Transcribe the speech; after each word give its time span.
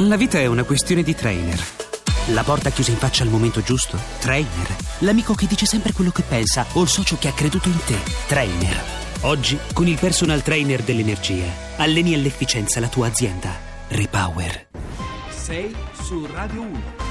La 0.00 0.16
vita 0.16 0.38
è 0.38 0.46
una 0.46 0.64
questione 0.64 1.02
di 1.02 1.14
trainer. 1.14 1.62
La 2.28 2.42
porta 2.42 2.70
chiusa 2.70 2.90
in 2.90 2.96
faccia 2.96 3.22
al 3.22 3.28
momento 3.28 3.60
giusto? 3.60 3.98
Trainer. 4.18 4.74
L'amico 5.00 5.34
che 5.34 5.46
dice 5.46 5.66
sempre 5.66 5.92
quello 5.92 6.10
che 6.10 6.22
pensa 6.22 6.64
o 6.72 6.80
il 6.82 6.88
socio 6.88 7.18
che 7.18 7.28
ha 7.28 7.34
creduto 7.34 7.68
in 7.68 7.78
te? 7.84 7.98
Trainer. 8.26 8.82
Oggi, 9.22 9.58
con 9.74 9.86
il 9.86 9.98
personal 9.98 10.42
trainer 10.42 10.82
dell'energia, 10.82 11.44
alleni 11.76 12.14
all'efficienza 12.14 12.80
la 12.80 12.88
tua 12.88 13.08
azienda. 13.08 13.54
Repower. 13.88 14.68
Sei 15.28 15.76
su 16.02 16.26
Radio 16.32 16.62
1. 16.62 17.09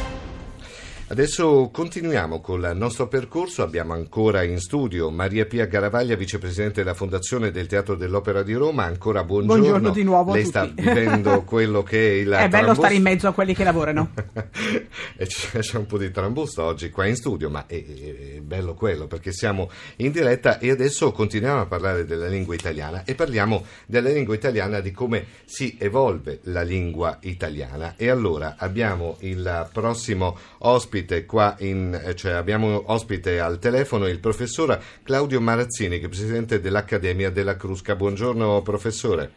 Adesso 1.12 1.71
continuiamo 1.73 2.39
con 2.39 2.60
il 2.62 2.78
nostro 2.78 3.07
percorso. 3.07 3.64
Abbiamo 3.64 3.94
ancora 3.94 4.44
in 4.44 4.59
studio 4.59 5.09
Maria 5.09 5.48
Pia 5.48 5.66
Garavaglia, 5.66 6.16
vicepresidente 6.16 6.84
della 6.84 6.94
Fondazione 6.94 7.50
del 7.50 7.66
Teatro 7.66 7.96
dell'Opera 7.96 8.44
di 8.44 8.54
Roma. 8.54 8.84
Ancora 8.84 9.23
buongiorno. 9.23 9.59
Buongiorno 9.59 9.90
di 9.90 10.04
nuovo. 10.04 10.34
Lei 10.34 10.45
sta 10.45 10.66
vivendo 10.66 11.41
quello 11.50 11.82
che 11.82 11.98
è 11.98 12.12
il. 12.12 12.27
È 12.27 12.30
bello 12.30 12.50
trambusto. 12.50 12.73
stare 12.76 12.94
in 12.94 13.02
mezzo 13.02 13.27
a 13.27 13.32
quelli 13.32 13.55
che 13.55 13.64
lavorano. 13.64 14.12
e 15.18 15.26
c'è, 15.26 15.77
un 15.77 15.88
po' 15.88 15.98
di 15.98 16.12
trambusto 16.12 16.62
oggi 16.62 16.91
qua 16.91 17.08
in 17.08 17.16
studio, 17.16 17.49
ma 17.49 17.66
è- 17.66 17.84
è 17.84 18.40
bello 18.41 18.76
quello 18.76 19.07
perché 19.07 19.32
siamo 19.32 19.71
in 19.96 20.12
diretta 20.12 20.60
e 20.60 20.70
adesso 20.70 21.12
continuiamo 21.12 21.62
a 21.62 21.66
parlare 21.66 22.05
della 22.05 22.27
lingua 22.27 22.54
italiana 22.54 23.04
e 23.04 23.16
parliamo 23.16 23.66
della 23.88 24.10
lingua 24.10 24.35
italiana, 24.35 24.80
di 24.80 24.91
come 24.91 25.26
si 25.46 25.76
evolve 25.80 26.41
la 26.44 26.62
lingua 26.62 27.18
italiana. 27.21 27.96
E 27.98 28.10
allora 28.10 28.57
abbiamo 28.60 29.18
il 29.21 29.68
prossimo 29.73 30.38
ospite 30.60 30.98
qua 31.26 31.55
in, 31.59 31.99
eh, 32.03 32.16
cioè 32.16 32.34
abbiamo 32.34 32.84
ospite 32.88 33.40
al 33.40 33.59
telefono 33.59 34.07
il 34.07 34.20
professor 34.20 34.80
Claudio 35.03 35.41
Marazzini, 35.41 35.99
che 35.99 36.05
è 36.05 36.09
presidente 36.09 36.59
dell'Accademia 36.59 37.30
della 37.30 37.55
Crusca. 37.55 37.95
Buongiorno 37.95 38.62
professore. 38.62 39.31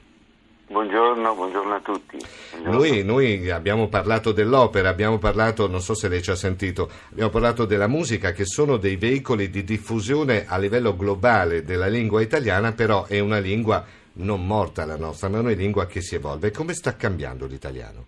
Buongiorno, 0.69 1.34
buongiorno 1.34 1.75
a 1.75 1.80
tutti. 1.80 2.17
Buongiorno. 2.53 2.79
Noi, 2.79 3.05
noi 3.05 3.51
abbiamo 3.51 3.89
parlato 3.89 4.33
dell'opera, 4.33 4.89
abbiamo 4.89 5.19
parlato, 5.19 5.69
non 5.69 5.83
so 5.83 5.95
se 5.95 6.09
lei 6.09 6.23
ci 6.23 6.30
ha 6.30 6.34
sentito, 6.34 6.89
abbiamo 7.11 7.31
parlato 7.31 7.67
della 7.67 7.89
musica 7.89 8.33
che 8.33 8.47
sono 8.47 8.78
dei 8.78 8.97
veicoli 8.97 9.50
di 9.50 9.65
diffusione 9.65 10.47
a 10.47 10.56
livello 10.56 10.97
globale 10.97 11.62
della 11.62 11.89
lingua 11.89 12.22
italiana, 12.22 12.72
però 12.72 13.05
è 13.06 13.19
una 13.19 13.39
lingua 13.39 13.84
non 14.15 14.47
morta 14.47 14.84
la 14.84 14.97
nostra, 14.97 15.28
ma 15.28 15.39
è 15.39 15.41
una 15.41 15.50
lingua 15.50 15.87
che 15.87 16.00
si 16.00 16.15
evolve. 16.15 16.50
Come 16.50 16.75
sta 16.75 16.97
cambiando 16.97 17.47
l'italiano? 17.47 18.06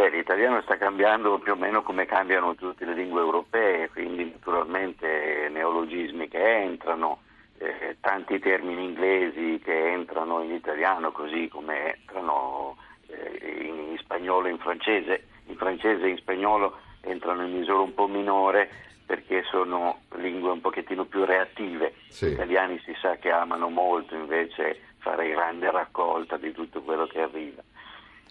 Beh, 0.00 0.08
l'italiano 0.08 0.62
sta 0.62 0.78
cambiando 0.78 1.38
più 1.40 1.52
o 1.52 1.56
meno 1.56 1.82
come 1.82 2.06
cambiano 2.06 2.54
tutte 2.54 2.86
le 2.86 2.94
lingue 2.94 3.20
europee, 3.20 3.90
quindi 3.90 4.30
naturalmente 4.30 5.50
neologismi 5.50 6.26
che 6.26 6.42
entrano, 6.42 7.18
eh, 7.58 7.98
tanti 8.00 8.38
termini 8.38 8.84
inglesi 8.84 9.60
che 9.62 9.90
entrano 9.90 10.40
in 10.40 10.52
italiano 10.52 11.12
così 11.12 11.48
come 11.48 11.96
entrano 11.96 12.78
eh, 13.08 13.60
in, 13.60 13.90
in 13.90 13.98
spagnolo 13.98 14.46
e 14.46 14.52
in 14.52 14.58
francese. 14.58 15.26
In 15.48 15.56
francese 15.56 16.06
e 16.06 16.08
in 16.08 16.16
spagnolo 16.16 16.78
entrano 17.02 17.44
in 17.44 17.58
misura 17.58 17.80
un 17.80 17.92
po' 17.92 18.08
minore 18.08 18.70
perché 19.04 19.42
sono 19.50 20.04
lingue 20.14 20.50
un 20.50 20.62
pochettino 20.62 21.04
più 21.04 21.26
reattive. 21.26 21.92
Sì. 22.08 22.28
Gli 22.28 22.32
italiani 22.32 22.80
si 22.86 22.96
sa 23.02 23.16
che 23.16 23.30
amano 23.30 23.68
molto 23.68 24.14
invece 24.14 24.80
fare 25.00 25.28
grande 25.28 25.70
raccolta 25.70 26.38
di 26.38 26.52
tutto 26.52 26.80
quello 26.80 27.06
che 27.06 27.20
arriva. 27.20 27.62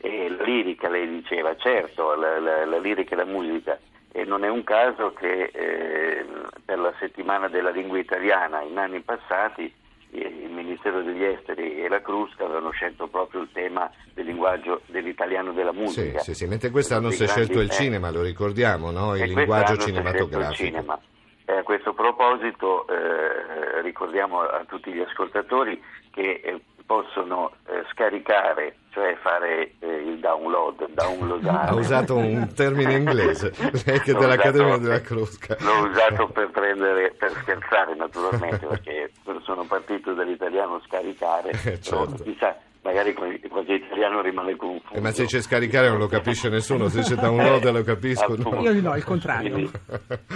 E 0.01 0.29
la 0.29 0.43
lirica, 0.43 0.87
lei 0.89 1.07
diceva, 1.09 1.55
certo, 1.57 2.15
la, 2.15 2.39
la- 2.39 2.65
la 2.65 2.77
lirica 2.79 3.13
e 3.13 3.17
la 3.17 3.25
musica. 3.25 3.77
E 4.11 4.23
non 4.25 4.43
è 4.43 4.49
un 4.49 4.63
caso 4.63 5.13
che 5.13 5.51
eh, 5.53 6.25
per 6.65 6.79
la 6.79 6.93
settimana 6.99 7.47
della 7.47 7.69
lingua 7.69 7.99
italiana 7.99 8.61
in 8.61 8.77
anni 8.77 9.01
passati 9.01 9.71
eh, 10.11 10.17
il 10.19 10.49
Ministero 10.51 11.01
degli 11.03 11.23
Esteri 11.23 11.83
e 11.83 11.87
la 11.89 12.01
Crusca 12.01 12.45
avevano 12.45 12.71
scelto 12.71 13.07
proprio 13.07 13.41
il 13.41 13.49
tema 13.53 13.91
del 14.13 14.25
linguaggio 14.25 14.81
dell'italiano 14.87 15.51
della 15.51 15.71
Sì, 15.73 15.77
musica. 15.79 16.19
sì, 16.19 16.33
sì, 16.33 16.47
mentre 16.47 16.71
quest'anno 16.71 17.11
si 17.11 17.23
è 17.23 17.27
scelto 17.27 17.59
il 17.59 17.67
eh, 17.69 17.73
cinema, 17.73 18.09
lo 18.09 18.23
ricordiamo, 18.23 18.89
no? 18.89 19.15
il 19.15 19.31
linguaggio 19.31 19.77
cinematografico. 19.77 20.53
cinema. 20.55 20.99
E 21.45 21.51
a 21.57 21.63
questo 21.63 21.93
proposito 21.93 22.87
eh, 22.87 23.81
ricordiamo 23.81 24.39
a 24.41 24.63
tutti 24.67 24.91
gli 24.91 24.99
ascoltatori 25.01 25.79
che 26.11 26.41
eh, 26.43 26.59
possono 26.89 27.51
eh, 27.67 27.83
scaricare, 27.91 28.77
cioè 28.89 29.15
fare 29.21 29.73
eh, 29.77 29.87
il 29.87 30.17
download, 30.17 30.89
downloadare. 30.89 31.69
Ha 31.69 31.75
usato 31.75 32.15
un 32.15 32.51
termine 32.55 32.95
inglese, 32.95 33.53
lei 33.85 33.99
che 33.99 34.13
dell'Accademia 34.13 34.69
usato- 34.73 34.81
della 34.81 35.01
Crusca. 35.01 35.55
L'ho 35.59 35.87
usato 35.87 36.27
per 36.29 36.49
prendere, 36.49 37.13
per 37.15 37.29
scherzare 37.43 37.93
naturalmente, 37.93 38.65
perché 38.65 39.11
sono 39.43 39.65
partito 39.65 40.15
dall'italiano 40.15 40.81
scaricare, 40.87 41.51
Eh, 41.51 41.79
certo. 41.79 42.05
però 42.07 42.23
chissà, 42.23 42.57
magari 42.81 43.13
qualche 43.13 43.73
italiano 43.73 44.21
rimane 44.21 44.55
confuso. 44.55 44.95
Eh, 44.95 44.99
ma 44.99 45.11
se 45.11 45.25
c'è 45.25 45.41
scaricare 45.41 45.89
non 45.89 45.99
lo 45.99 46.07
capisce 46.07 46.49
nessuno, 46.49 46.87
se 46.89 47.01
c'è 47.01 47.13
download 47.13 47.69
lo 47.69 47.83
capiscono. 47.83 48.33
Appunto. 48.41 48.71
Io 48.71 48.81
no, 48.81 48.95
il 48.95 49.03
contrario. 49.03 49.51
Quindi, 49.51 49.71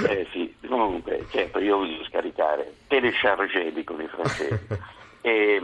eh 0.07 0.27
sì, 0.31 0.55
comunque, 0.67 1.25
certo, 1.31 1.57
io 1.57 1.77
uso 1.77 2.03
scaricare, 2.05 2.71
telecharger 2.85 3.73
dicono 3.73 4.03
i 4.03 4.07
francesi. 4.07 4.67
E, 5.25 5.57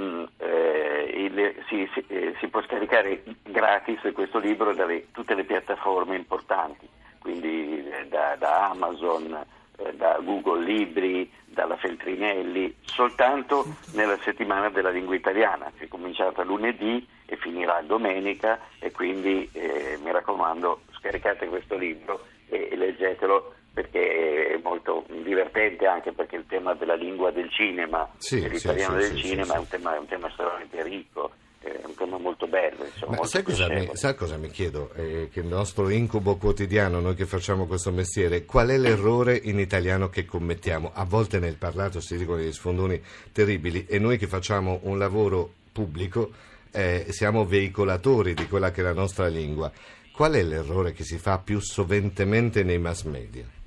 il- 1.40 1.64
si, 1.68 1.90
si- 1.94 2.04
eh, 2.08 2.36
si 2.40 2.48
può 2.48 2.62
scaricare 2.64 3.24
gratis 3.44 4.00
questo 4.14 4.40
libro 4.40 4.74
dalle 4.74 5.08
tutte 5.12 5.36
le 5.36 5.44
piattaforme 5.44 6.16
importanti, 6.16 6.88
quindi 7.20 7.88
eh, 7.90 8.08
da, 8.08 8.36
da 8.38 8.70
Amazon, 8.70 9.34
eh, 9.78 9.94
da 9.96 10.20
Google 10.22 10.64
Libri, 10.64 11.32
dalla 11.46 11.78
Feltrinelli, 11.78 12.76
soltanto 12.82 13.66
nella 13.94 14.18
settimana 14.24 14.70
della 14.70 14.90
lingua 14.92 15.16
italiana, 15.16 15.72
che 15.78 15.86
è 15.86 15.88
cominciata 15.88 16.44
lunedì 16.44 17.06
e 17.26 17.36
finirà 17.38 17.82
domenica 17.82 18.60
e 18.80 18.92
quindi 18.92 19.50
eh, 19.54 19.98
mi 20.04 20.12
raccomando 20.12 20.82
scaricate 21.00 21.48
questo 21.48 21.76
libro 21.78 22.26
e 22.50 22.76
leggetelo 22.76 23.54
perché 23.80 24.56
è 24.56 24.60
molto 24.62 25.06
divertente 25.24 25.86
anche 25.86 26.12
perché 26.12 26.36
il 26.36 26.46
tema 26.48 26.74
della 26.74 26.96
lingua 26.96 27.32
del 27.32 27.50
cinema, 27.50 28.12
Sì, 28.18 28.42
dell'italiano 28.42 29.00
sì, 29.00 29.08
del 29.08 29.18
sì, 29.18 29.28
cinema 29.28 29.54
è, 29.54 29.58
un 29.58 29.68
tema, 29.70 29.96
è 29.96 30.00
un 30.00 30.08
tema 30.08 30.28
estremamente 30.28 30.84
ricco, 30.84 31.32
è 31.62 31.80
un 31.86 31.96
tema 31.96 32.18
molto 32.18 32.46
bello. 32.46 32.84
Insomma, 32.84 33.12
Ma 33.12 33.18
molto 33.18 33.28
sai 33.28 33.44
cosa, 33.44 33.70
mi, 33.70 33.90
sai 33.94 34.16
cosa 34.16 34.36
mi 34.36 34.50
chiedo? 34.50 34.92
Eh, 34.96 35.30
che 35.32 35.40
il 35.40 35.46
nostro 35.46 35.88
incubo 35.88 36.36
quotidiano, 36.36 37.00
noi 37.00 37.16
che 37.16 37.26
facciamo 37.26 37.68
questo 37.68 37.92
mestiere, 37.92 38.44
qual 38.44 38.68
è 38.68 38.78
l'errore 38.78 39.40
in 39.42 39.60
italiano 39.60 40.10
che 40.10 40.26
commettiamo? 40.26 40.92
A 40.94 41.06
volte 41.06 41.40
nel 41.40 41.56
parlato 41.56 42.02
si 42.02 42.18
dicono 42.18 42.38
degli 42.38 42.52
sfondoni 42.52 43.02
terribili 43.32 43.86
e 43.88 43.98
noi 43.98 44.18
che 44.18 44.28
facciamo 44.28 44.82
un 44.84 44.98
lavoro 44.98 45.54
pubblico 45.72 46.32
eh, 46.72 47.06
siamo 47.10 47.46
veicolatori 47.46 48.34
di 48.34 48.46
quella 48.46 48.72
che 48.72 48.82
è 48.82 48.84
la 48.84 48.94
nostra 48.94 49.28
lingua. 49.28 49.72
Qual 50.12 50.34
è 50.34 50.44
l'errore 50.44 50.92
che 50.92 51.06
si 51.06 51.18
fa 51.18 51.40
più 51.40 51.62
soventemente 51.62 52.62
nei 52.64 52.78
mass 52.78 53.04
media? 53.04 53.58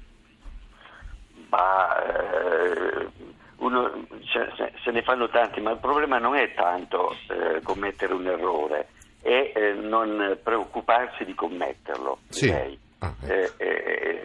Ma 1.52 2.02
eh, 2.02 3.08
uno, 3.56 4.06
se, 4.32 4.72
se 4.82 4.90
ne 4.90 5.02
fanno 5.02 5.28
tanti, 5.28 5.60
ma 5.60 5.72
il 5.72 5.76
problema 5.76 6.16
non 6.16 6.34
è 6.34 6.54
tanto 6.54 7.14
eh, 7.28 7.60
commettere 7.62 8.14
un 8.14 8.26
errore, 8.26 8.88
è 9.20 9.52
eh, 9.54 9.72
non 9.74 10.38
preoccuparsi 10.42 11.26
di 11.26 11.34
commetterlo. 11.34 12.20
Sì. 12.28 12.50
Ah, 12.50 13.12
ecco. 13.26 13.26
Eh, 13.26 13.52
eh, 13.58 14.24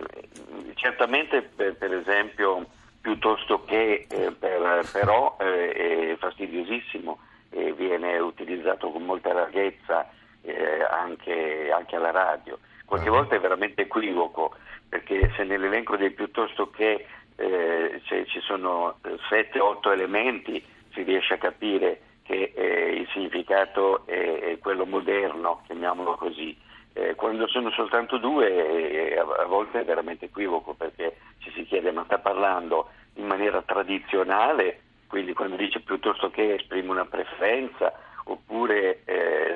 certamente, 0.75 1.41
per, 1.41 1.75
per 1.75 1.93
esempio, 1.93 2.65
piuttosto 3.01 3.63
che 3.65 4.07
eh, 4.09 4.31
per- 4.31 4.87
però 4.89 5.35
è 5.37 6.15
fastidiosissimo 6.17 7.19
e 7.49 7.73
viene 7.73 8.17
utilizzato 8.19 8.89
con 8.89 9.03
molta 9.03 9.33
larghezza 9.33 10.09
eh, 10.47 10.83
anche, 10.83 11.71
anche 11.71 11.95
alla 11.95 12.11
radio. 12.11 12.57
Qualche 12.85 13.09
Ah. 13.09 13.11
volta 13.11 13.35
è 13.35 13.39
veramente 13.39 13.81
equivoco, 13.83 14.55
perché 14.87 15.31
se 15.35 15.43
nell'elenco 15.43 15.97
dei 15.97 16.11
piuttosto 16.11 16.69
che 16.69 17.05
eh, 17.35 18.01
se 18.07 18.25
ci 18.27 18.39
sono 18.39 18.97
7-8 19.29 19.91
elementi 19.91 20.63
si 20.93 21.03
riesce 21.03 21.35
a 21.35 21.37
capire 21.37 22.01
che 22.23 22.51
eh, 22.55 22.89
il 22.95 23.07
significato 23.13 24.05
è, 24.05 24.39
è 24.39 24.57
quello 24.59 24.85
moderno, 24.85 25.61
chiamiamolo 25.65 26.15
così. 26.15 26.57
Eh, 26.93 27.13
quando 27.15 27.47
sono 27.47 27.69
soltanto 27.71 28.17
due 28.17 29.11
eh, 29.13 29.17
a, 29.19 29.43
a 29.43 29.45
volte 29.45 29.81
è 29.81 29.85
veramente 29.85 30.25
equivoco 30.25 30.73
perché 30.73 31.17
ci 31.39 31.51
si 31.51 31.63
chiede 31.63 31.91
ma 31.91 32.03
sta 32.05 32.17
parlando 32.17 32.89
in 33.15 33.27
maniera 33.27 33.61
tradizionale, 33.61 34.81
quindi 35.07 35.33
quando 35.33 35.55
dice 35.57 35.79
piuttosto 35.81 36.29
che 36.31 36.55
esprime 36.55 36.89
una 36.89 37.05
preferenza 37.05 37.93
oppure 38.25 39.01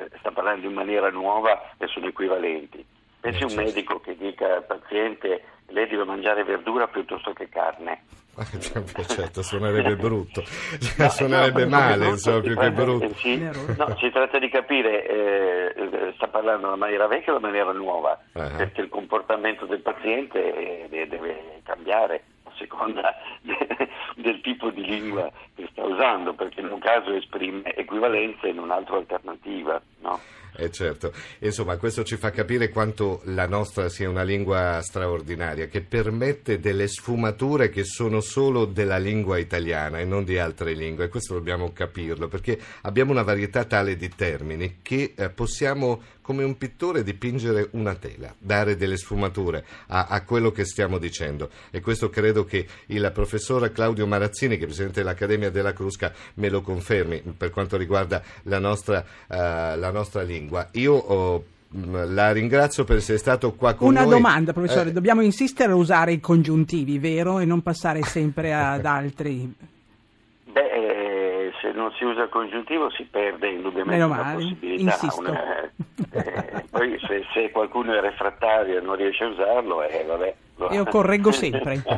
eh, 0.04 0.18
sta 0.18 0.30
parlando 0.30 0.66
in 0.66 0.72
maniera 0.74 1.10
nuova 1.10 1.70
e 1.78 1.86
sono 1.88 2.06
equivalenti. 2.06 2.84
Pensi 3.20 3.40
Eh, 3.40 3.44
un 3.44 3.50
certo. 3.50 3.64
medico 3.64 4.00
che 4.00 4.16
dica 4.16 4.56
al 4.56 4.64
paziente 4.64 5.44
lei 5.68 5.86
deve 5.88 6.04
mangiare 6.04 6.44
verdura 6.44 6.86
piuttosto 6.88 7.32
che 7.32 7.48
carne. 7.48 8.02
certo, 9.08 9.42
suonerebbe 9.42 9.94
brutto, 10.00 10.42
No, 10.96 11.08
suonerebbe 11.10 11.64
no, 11.66 11.76
male, 11.76 11.96
brutto, 11.96 12.10
insomma, 12.12 12.40
più 12.40 12.50
si 12.50 12.56
che 12.56 12.60
tratta- 12.62 12.82
brutto. 12.82 13.04
eh, 13.04 13.14
sì, 13.16 13.36
Nervoso. 13.36 13.74
no, 13.88 13.96
si 13.98 14.10
tratta 14.10 14.38
di 14.38 14.48
capire, 14.48 15.06
eh, 15.06 15.74
eh, 15.76 16.12
sta 16.16 16.28
parlando 16.28 16.60
in 16.62 16.66
una 16.68 16.76
maniera 16.76 17.06
vecchia 17.06 17.32
o 17.34 17.36
in 17.36 17.42
una 17.44 17.52
maniera 17.52 17.72
nuova, 17.72 18.18
Eh. 18.32 18.50
perché 18.56 18.80
il 18.80 18.88
comportamento 18.88 19.66
del 19.66 19.80
paziente 19.80 20.88
eh, 20.90 21.06
deve 21.08 21.60
cambiare 21.62 22.22
a 22.44 22.50
seconda 22.56 23.14
de- 23.42 23.88
del 24.16 24.40
tipo 24.40 24.70
di 24.70 24.82
lingua 24.84 25.30
che 25.62 25.68
sta 25.70 25.84
usando, 25.84 26.34
perché 26.34 26.60
in 26.60 26.70
un 26.70 26.80
caso 26.80 27.12
esprime 27.12 27.74
equivalenza 27.74 28.48
in 28.48 28.58
un 28.58 28.70
altro 28.70 28.96
alternativa. 28.96 29.80
No? 30.00 30.18
Eh 30.54 30.70
certo, 30.70 31.14
insomma 31.38 31.78
questo 31.78 32.02
ci 32.02 32.16
fa 32.16 32.30
capire 32.30 32.68
quanto 32.68 33.22
la 33.24 33.46
nostra 33.46 33.88
sia 33.88 34.10
una 34.10 34.22
lingua 34.22 34.82
straordinaria, 34.82 35.66
che 35.66 35.80
permette 35.80 36.60
delle 36.60 36.88
sfumature 36.88 37.70
che 37.70 37.84
sono 37.84 38.20
solo 38.20 38.66
della 38.66 38.98
lingua 38.98 39.38
italiana 39.38 39.98
e 39.98 40.04
non 40.04 40.24
di 40.24 40.38
altre 40.38 40.74
lingue, 40.74 41.08
questo 41.08 41.32
dobbiamo 41.32 41.72
capirlo, 41.72 42.28
perché 42.28 42.58
abbiamo 42.82 43.12
una 43.12 43.22
varietà 43.22 43.64
tale 43.64 43.96
di 43.96 44.10
termini 44.10 44.80
che 44.82 45.14
eh, 45.16 45.30
possiamo 45.30 46.02
come 46.22 46.44
un 46.44 46.56
pittore 46.56 47.02
dipingere 47.02 47.68
una 47.72 47.94
tela, 47.94 48.32
dare 48.38 48.76
delle 48.76 48.96
sfumature 48.96 49.64
a, 49.88 50.06
a, 50.06 50.22
quello 50.22 50.52
che 50.52 50.64
stiamo 50.64 50.98
dicendo 50.98 51.50
e 51.70 51.80
questo 51.80 52.10
credo 52.10 52.44
che 52.44 52.66
il 52.86 53.10
professor 53.12 53.70
Claudio 53.72 54.06
Marazzini, 54.06 54.56
che 54.56 54.62
è 54.62 54.66
presidente 54.66 55.00
dell'Accademia 55.00 55.50
della 55.52 55.72
Crusca, 55.72 56.12
me 56.34 56.48
lo 56.48 56.60
confermi 56.60 57.22
per 57.36 57.50
quanto 57.50 57.76
riguarda 57.76 58.20
la 58.44 58.58
nostra, 58.58 58.98
uh, 59.28 59.34
la 59.78 59.90
nostra 59.92 60.22
lingua. 60.22 60.68
Io 60.72 60.94
ho 60.94 61.44
la 61.74 62.32
ringrazio 62.32 62.84
per 62.84 62.98
essere 62.98 63.18
stato 63.18 63.54
qua 63.54 63.74
con 63.74 63.88
Una 63.88 64.00
noi. 64.00 64.08
Una 64.08 64.16
domanda, 64.16 64.52
professore, 64.52 64.90
eh. 64.90 64.92
dobbiamo 64.92 65.22
insistere 65.22 65.72
a 65.72 65.74
usare 65.74 66.12
i 66.12 66.20
congiuntivi, 66.20 66.98
vero? 66.98 67.38
E 67.38 67.44
non 67.44 67.62
passare 67.62 68.02
sempre 68.02 68.52
ad 68.52 68.84
altri. 68.86 69.54
Se 71.72 71.78
non 71.78 71.90
si 71.92 72.04
usa 72.04 72.24
il 72.24 72.28
congiuntivo 72.28 72.90
si 72.90 73.04
perde 73.04 73.48
indubbiamente 73.48 74.06
la 74.06 74.32
possibilità. 74.34 74.98
Una, 75.16 75.62
eh, 76.12 76.64
poi 76.70 76.98
se, 77.06 77.24
se, 77.32 77.50
qualcuno 77.50 77.94
è 77.94 78.00
refrattario 78.00 78.76
e 78.76 78.80
non 78.82 78.96
riesce 78.96 79.24
a 79.24 79.28
usarlo, 79.28 79.82
eh, 79.82 80.04
vabbè. 80.06 80.34
Io 80.72 80.84
correggo 80.84 81.32
sempre. 81.32 81.82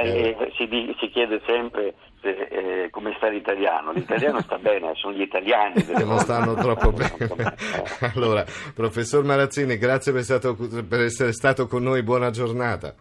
eh, 0.00 0.52
si, 0.56 0.94
si, 0.96 1.08
chiede 1.10 1.42
sempre 1.44 1.94
se, 2.20 2.30
eh, 2.30 2.90
come 2.90 3.12
sta 3.16 3.26
l'italiano. 3.26 3.90
L'italiano 3.90 4.40
sta 4.42 4.58
bene, 4.58 4.92
sono 4.94 5.12
gli 5.12 5.22
italiani 5.22 5.84
che 5.84 5.92
non 6.06 6.20
stanno 6.20 6.54
troppo 6.54 6.92
bene. 6.92 7.56
allora, 8.14 8.44
professor 8.74 9.24
Marazzini, 9.24 9.76
grazie 9.76 10.12
per, 10.12 10.22
stato, 10.22 10.56
per 10.88 11.00
essere 11.00 11.32
stato 11.32 11.66
con 11.66 11.82
noi, 11.82 12.04
buona 12.04 12.30
giornata. 12.30 12.94